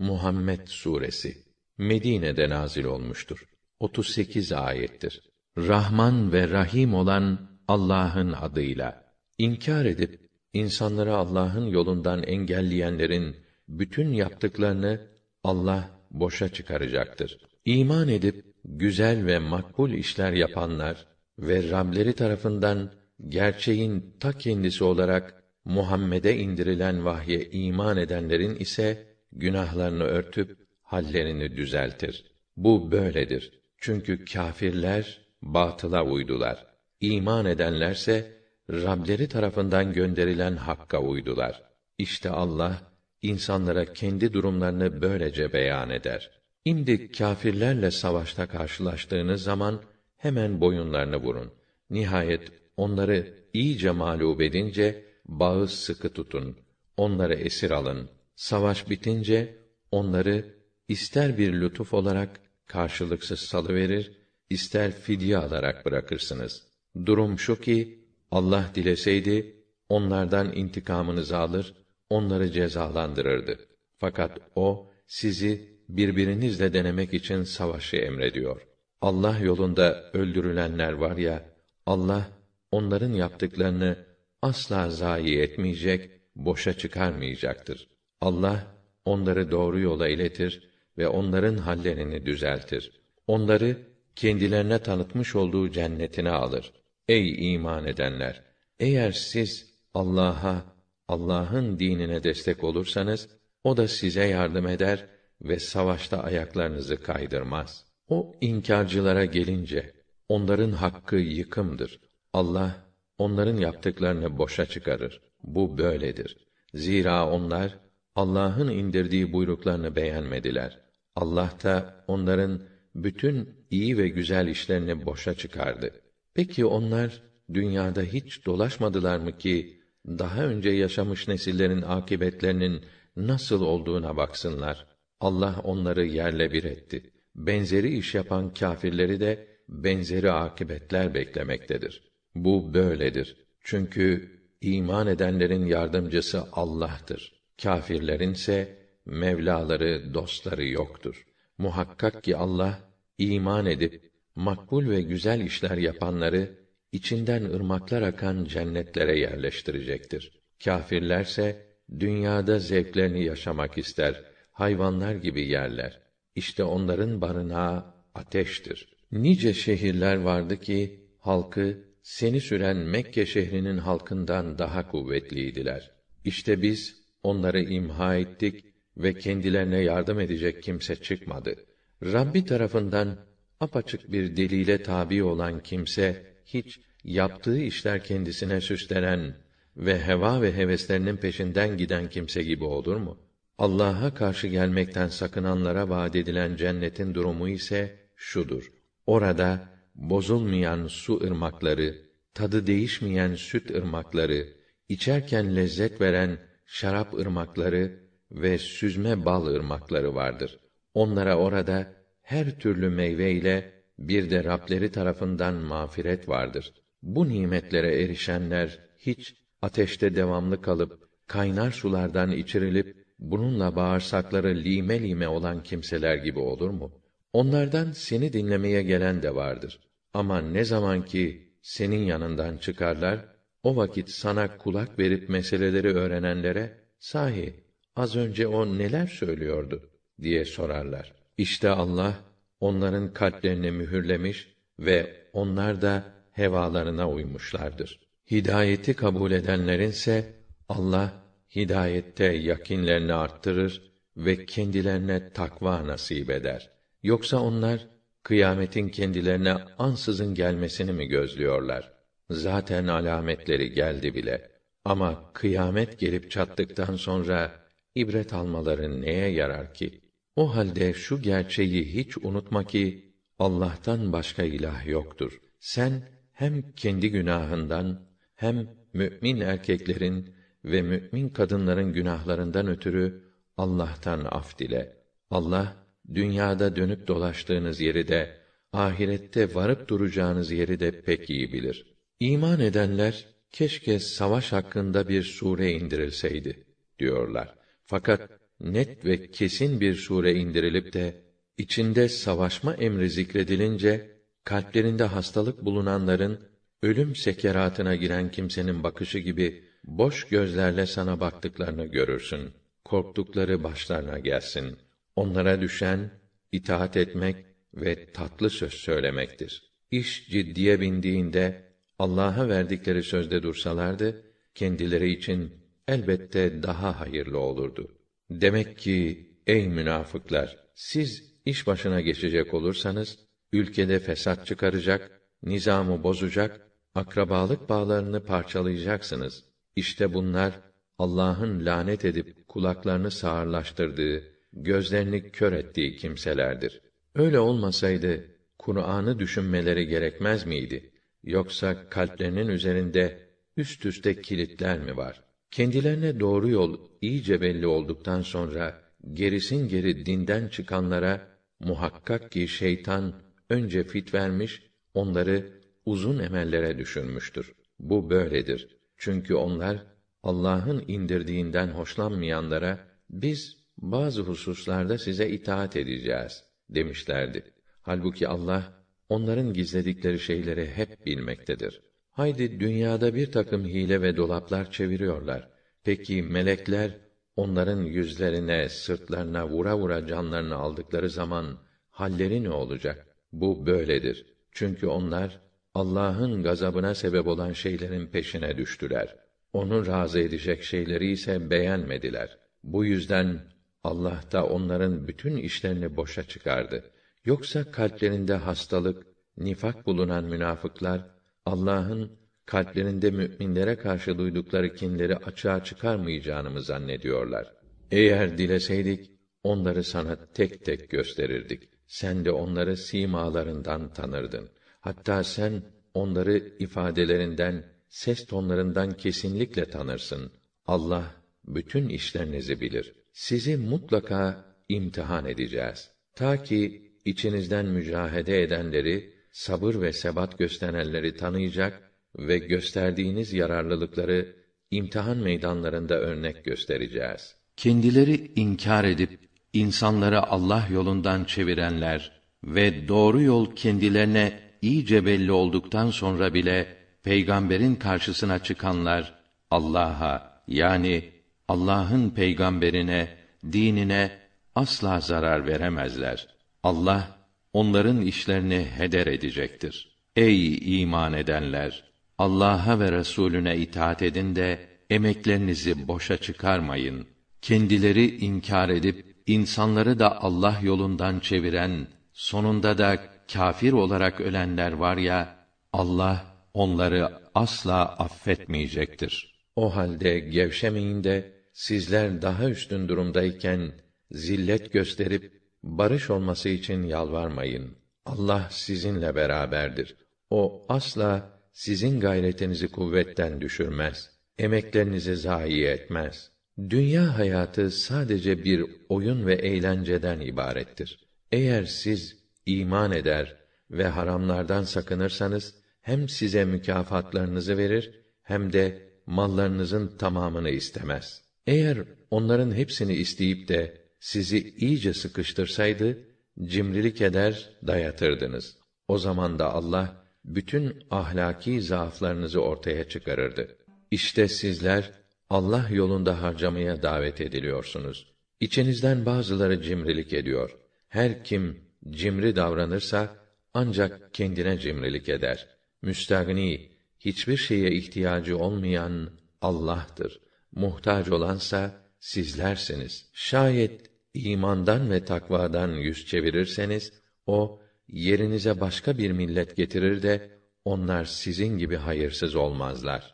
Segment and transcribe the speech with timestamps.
[0.00, 1.36] Muhammed suresi
[1.78, 3.44] Medine'de nazil olmuştur.
[3.80, 5.22] 38 ayettir.
[5.58, 9.04] Rahman ve Rahim olan Allah'ın adıyla
[9.38, 10.20] inkar edip
[10.52, 13.36] insanları Allah'ın yolundan engelleyenlerin
[13.68, 15.00] bütün yaptıklarını
[15.44, 17.38] Allah boşa çıkaracaktır.
[17.64, 21.06] İman edip güzel ve makbul işler yapanlar
[21.38, 22.92] ve Rableri tarafından
[23.28, 32.24] gerçeğin ta kendisi olarak Muhammed'e indirilen vahye iman edenlerin ise günahlarını örtüp hallerini düzeltir.
[32.56, 33.60] Bu böyledir.
[33.78, 36.66] Çünkü kâfirler batıla uydular.
[37.00, 38.40] İman edenlerse
[38.70, 41.62] Rableri tarafından gönderilen hakka uydular.
[41.98, 42.82] İşte Allah
[43.22, 46.30] insanlara kendi durumlarını böylece beyan eder.
[46.64, 49.82] İmdi kâfirlerle savaşta karşılaştığınız zaman
[50.16, 51.52] hemen boyunlarını vurun.
[51.90, 56.56] Nihayet onları iyice mağlup edince bağı sıkı tutun.
[56.96, 58.10] Onları esir alın.
[58.40, 59.58] Savaş bitince
[59.90, 60.54] onları
[60.88, 64.12] ister bir lütuf olarak karşılıksız salıverir,
[64.50, 66.62] ister fidye alarak bırakırsınız.
[67.06, 71.74] Durum şu ki Allah dileseydi onlardan intikamınızı alır,
[72.10, 73.58] onları cezalandırırdı.
[73.98, 78.66] Fakat o sizi birbirinizle denemek için savaşı emrediyor.
[79.00, 81.44] Allah yolunda öldürülenler var ya,
[81.86, 82.28] Allah
[82.72, 84.06] onların yaptıklarını
[84.42, 87.99] asla zayi etmeyecek, boşa çıkarmayacaktır.
[88.20, 88.66] Allah
[89.04, 93.00] onları doğru yola iletir ve onların hallerini düzeltir.
[93.26, 93.76] Onları
[94.16, 96.72] kendilerine tanıtmış olduğu cennetine alır.
[97.08, 98.42] Ey iman edenler!
[98.80, 100.64] Eğer siz Allah'a,
[101.08, 103.28] Allah'ın dinine destek olursanız,
[103.64, 105.06] o da size yardım eder
[105.42, 107.84] ve savaşta ayaklarınızı kaydırmaz.
[108.08, 109.92] O inkarcılara gelince,
[110.28, 112.00] onların hakkı yıkımdır.
[112.32, 112.76] Allah,
[113.18, 115.20] onların yaptıklarını boşa çıkarır.
[115.42, 116.36] Bu böyledir.
[116.74, 117.78] Zira onlar,
[118.14, 120.80] Allah'ın indirdiği buyruklarını beğenmediler.
[121.16, 122.62] Allah da onların
[122.94, 125.90] bütün iyi ve güzel işlerini boşa çıkardı.
[126.34, 127.22] Peki onlar
[127.54, 132.84] dünyada hiç dolaşmadılar mı ki daha önce yaşamış nesillerin akibetlerinin
[133.16, 134.86] nasıl olduğuna baksınlar.
[135.20, 137.10] Allah onları yerle bir etti.
[137.34, 142.02] Benzeri iş yapan kâfirleri de benzeri akibetler beklemektedir.
[142.34, 143.36] Bu böyledir.
[143.60, 147.39] Çünkü iman edenlerin yardımcısı Allah'tır.
[147.62, 151.26] Kâfirlerin ise mevlaları, dostları yoktur.
[151.58, 152.80] Muhakkak ki Allah
[153.18, 156.58] iman edip makbul ve güzel işler yapanları
[156.92, 160.40] içinden ırmaklar akan cennetlere yerleştirecektir.
[160.64, 161.66] Kâfirlerse
[162.00, 166.00] dünyada zevklerini yaşamak ister, hayvanlar gibi yerler.
[166.34, 167.84] İşte onların barınağı
[168.14, 168.88] ateştir.
[169.12, 175.90] Nice şehirler vardı ki halkı seni süren Mekke şehrinin halkından daha kuvvetliydiler.
[176.24, 178.64] İşte biz onları imha ettik
[178.96, 181.54] ve kendilerine yardım edecek kimse çıkmadı.
[182.02, 183.18] Rabbi tarafından
[183.60, 189.34] apaçık bir delile tabi olan kimse hiç yaptığı işler kendisine süslenen
[189.76, 193.18] ve heva ve heveslerinin peşinden giden kimse gibi olur mu?
[193.58, 198.72] Allah'a karşı gelmekten sakınanlara vaad edilen cennetin durumu ise şudur.
[199.06, 201.94] Orada bozulmayan su ırmakları,
[202.34, 204.48] tadı değişmeyen süt ırmakları,
[204.88, 206.38] içerken lezzet veren
[206.70, 208.00] şarap ırmakları
[208.32, 210.58] ve süzme bal ırmakları vardır.
[210.94, 211.92] Onlara orada
[212.22, 216.72] her türlü meyve ile bir de Rableri tarafından mağfiret vardır.
[217.02, 225.62] Bu nimetlere erişenler hiç ateşte devamlı kalıp kaynar sulardan içirilip bununla bağırsakları lime lime olan
[225.62, 226.92] kimseler gibi olur mu?
[227.32, 229.80] Onlardan seni dinlemeye gelen de vardır.
[230.14, 237.54] Ama ne zaman ki senin yanından çıkarlar, o vakit sana kulak verip meseleleri öğrenenlere, sahi,
[237.96, 239.90] az önce o neler söylüyordu,
[240.22, 241.14] diye sorarlar.
[241.38, 242.14] İşte Allah,
[242.60, 248.00] onların kalplerini mühürlemiş ve onlar da hevalarına uymuşlardır.
[248.30, 250.32] Hidayeti kabul edenlerinse
[250.68, 251.22] Allah
[251.56, 256.70] hidayette yakinlerini arttırır ve kendilerine takva nasip eder.
[257.02, 257.88] Yoksa onlar
[258.22, 261.99] kıyametin kendilerine ansızın gelmesini mi gözlüyorlar?
[262.30, 264.50] Zaten alametleri geldi bile.
[264.84, 267.52] Ama kıyamet gelip çattıktan sonra
[267.94, 270.00] ibret almaları neye yarar ki?
[270.36, 275.40] O halde şu gerçeği hiç unutma ki Allah'tan başka ilah yoktur.
[275.60, 280.34] Sen hem kendi günahından hem mümin erkeklerin
[280.64, 283.24] ve mümin kadınların günahlarından ötürü
[283.56, 284.96] Allah'tan af dile.
[285.30, 285.76] Allah
[286.14, 288.36] dünyada dönüp dolaştığınız yeri de
[288.72, 291.99] ahirette varıp duracağınız yeri de pek iyi bilir.
[292.20, 296.64] İman edenler keşke savaş hakkında bir sure indirilseydi
[296.98, 297.54] diyorlar.
[297.84, 298.30] Fakat
[298.60, 301.22] net ve kesin bir sure indirilip de
[301.58, 304.10] içinde savaşma emri zikredilince
[304.44, 306.48] kalplerinde hastalık bulunanların
[306.82, 312.50] ölüm sekeratına giren kimsenin bakışı gibi boş gözlerle sana baktıklarını görürsün.
[312.84, 314.78] Korktukları başlarına gelsin.
[315.16, 316.10] Onlara düşen
[316.52, 317.36] itaat etmek
[317.74, 319.72] ve tatlı söz söylemektir.
[319.90, 321.69] İş ciddiye bindiğinde
[322.00, 324.22] Allah'a verdikleri sözde dursalardı
[324.54, 325.52] kendileri için
[325.88, 327.88] elbette daha hayırlı olurdu.
[328.30, 333.18] Demek ki ey münafıklar siz iş başına geçecek olursanız
[333.52, 336.60] ülkede fesat çıkaracak, nizamı bozacak,
[336.94, 339.44] akrabalık bağlarını parçalayacaksınız.
[339.76, 340.60] İşte bunlar
[340.98, 344.22] Allah'ın lanet edip kulaklarını sağırlaştırdığı,
[344.52, 346.80] gözlerini kör ettiği kimselerdir.
[347.14, 348.24] Öyle olmasaydı
[348.58, 350.90] Kur'an'ı düşünmeleri gerekmez miydi?
[351.24, 355.24] Yoksa kalplerinin üzerinde üst üste kilitler mi var?
[355.50, 358.82] Kendilerine doğru yol iyice belli olduktan sonra
[359.12, 361.28] gerisin geri dinden çıkanlara
[361.60, 363.14] muhakkak ki şeytan
[363.50, 364.62] önce fit vermiş,
[364.94, 367.52] onları uzun emellere düşürmüştür.
[367.78, 368.76] Bu böyledir.
[368.96, 369.86] Çünkü onlar
[370.22, 372.78] Allah'ın indirdiğinden hoşlanmayanlara
[373.10, 377.44] biz bazı hususlarda size itaat edeceğiz demişlerdi.
[377.82, 378.79] Halbuki Allah
[379.10, 381.80] onların gizledikleri şeyleri hep bilmektedir.
[382.10, 385.48] Haydi dünyada bir takım hile ve dolaplar çeviriyorlar.
[385.84, 386.90] Peki melekler
[387.36, 391.58] onların yüzlerine, sırtlarına vura vura canlarını aldıkları zaman
[391.90, 393.06] halleri ne olacak?
[393.32, 394.26] Bu böyledir.
[394.52, 395.40] Çünkü onlar
[395.74, 399.16] Allah'ın gazabına sebep olan şeylerin peşine düştüler.
[399.52, 402.38] Onu razı edecek şeyleri ise beğenmediler.
[402.64, 403.40] Bu yüzden
[403.84, 406.84] Allah da onların bütün işlerini boşa çıkardı.
[407.24, 409.06] Yoksa kalplerinde hastalık,
[409.36, 411.10] nifak bulunan münafıklar
[411.46, 412.12] Allah'ın
[412.46, 417.52] kalplerinde müminlere karşı duydukları kinleri açığa çıkarmayacağını mı zannediyorlar?
[417.90, 419.10] Eğer dileseydik
[419.42, 421.68] onları sana tek tek gösterirdik.
[421.86, 424.48] Sen de onları simalarından tanırdın.
[424.80, 425.62] Hatta sen
[425.94, 430.32] onları ifadelerinden, ses tonlarından kesinlikle tanırsın.
[430.66, 431.14] Allah
[431.44, 432.94] bütün işlerinizi bilir.
[433.12, 435.90] Sizi mutlaka imtihan edeceğiz.
[436.14, 444.36] Ta ki içinizden mücahede edenleri, sabır ve sebat gösterenleri tanıyacak ve gösterdiğiniz yararlılıkları
[444.70, 447.36] imtihan meydanlarında örnek göstereceğiz.
[447.56, 456.34] Kendileri inkar edip insanları Allah yolundan çevirenler ve doğru yol kendilerine iyice belli olduktan sonra
[456.34, 459.14] bile peygamberin karşısına çıkanlar
[459.50, 461.12] Allah'a yani
[461.48, 463.16] Allah'ın peygamberine,
[463.52, 464.18] dinine
[464.54, 466.39] asla zarar veremezler.
[466.62, 467.18] Allah
[467.52, 470.00] onların işlerini heder edecektir.
[470.16, 471.84] Ey iman edenler,
[472.18, 477.06] Allah'a ve Resulüne itaat edin de emeklerinizi boşa çıkarmayın.
[477.42, 482.98] Kendileri inkar edip insanları da Allah yolundan çeviren, sonunda da
[483.32, 489.40] kâfir olarak ölenler var ya, Allah onları asla affetmeyecektir.
[489.56, 493.72] O halde gevşemeyin de sizler daha üstün durumdayken
[494.10, 497.76] zillet gösterip barış olması için yalvarmayın.
[498.06, 499.96] Allah sizinle beraberdir.
[500.30, 504.10] O asla sizin gayretinizi kuvvetten düşürmez.
[504.38, 506.30] Emeklerinizi zayi etmez.
[506.70, 511.08] Dünya hayatı sadece bir oyun ve eğlenceden ibarettir.
[511.32, 513.36] Eğer siz iman eder
[513.70, 521.22] ve haramlardan sakınırsanız hem size mükafatlarınızı verir hem de mallarınızın tamamını istemez.
[521.46, 521.78] Eğer
[522.10, 525.98] onların hepsini isteyip de sizi iyice sıkıştırsaydı
[526.42, 528.56] cimrilik eder dayatırdınız.
[528.88, 533.56] O zaman da Allah bütün ahlaki zaaflarınızı ortaya çıkarırdı.
[533.90, 534.92] İşte sizler
[535.30, 538.12] Allah yolunda harcamaya davet ediliyorsunuz.
[538.40, 540.56] İçinizden bazıları cimrilik ediyor.
[540.88, 543.16] Her kim cimri davranırsa
[543.54, 545.48] ancak kendine cimrilik eder.
[545.82, 550.20] Müstagni, hiçbir şeye ihtiyacı olmayan Allah'tır.
[550.52, 553.10] Muhtaç olansa sizlersiniz.
[553.12, 556.92] Şayet imandan ve takvadan yüz çevirirseniz
[557.26, 563.04] o yerinize başka bir millet getirir de onlar sizin gibi hayırsız olmazlar.